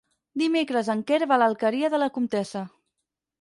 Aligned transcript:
Dimecres 0.41 0.89
en 0.93 1.03
Quer 1.11 1.19
va 1.33 1.35
a 1.35 1.39
l'Alqueria 1.43 1.93
de 1.97 2.01
la 2.05 2.09
Comtessa. 2.17 2.65